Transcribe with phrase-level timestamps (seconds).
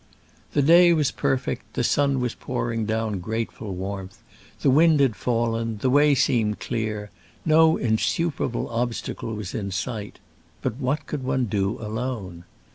[0.53, 4.17] The day was perfect, the sun was pouring down grateluTwarmth,
[4.61, 7.11] the wind had fallen, the way seemed clear,
[7.45, 10.17] no in superable obstacle was in sight;
[10.63, 12.45] but what could one do alone